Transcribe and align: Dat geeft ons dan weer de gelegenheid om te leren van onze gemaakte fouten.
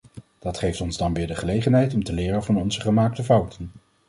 Dat 0.39 0.57
geeft 0.57 0.81
ons 0.81 0.97
dan 0.97 1.13
weer 1.13 1.27
de 1.27 1.35
gelegenheid 1.35 1.93
om 1.93 2.03
te 2.03 2.13
leren 2.13 2.43
van 2.43 2.57
onze 2.57 2.81
gemaakte 2.81 3.23
fouten. 3.23 3.71